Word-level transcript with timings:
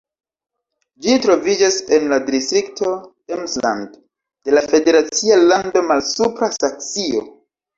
Ĝi 1.05 1.17
troviĝas 1.25 1.77
en 1.97 2.07
la 2.13 2.19
distrikto 2.29 2.93
Emsland 3.37 4.01
de 4.49 4.57
la 4.59 4.65
federacia 4.75 5.39
lando 5.45 5.85
Malsupra 5.93 6.51
Saksio. 6.61 7.25